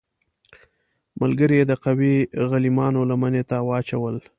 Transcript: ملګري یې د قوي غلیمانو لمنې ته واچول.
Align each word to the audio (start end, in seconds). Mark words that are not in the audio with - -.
ملګري 1.21 1.55
یې 1.59 1.65
د 1.67 1.73
قوي 1.85 2.15
غلیمانو 2.49 3.01
لمنې 3.09 3.43
ته 3.49 3.57
واچول. 3.67 4.15